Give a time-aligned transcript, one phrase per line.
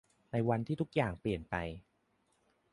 [0.31, 1.55] ในวันที่ทุกอย่างเปลี่ยนไป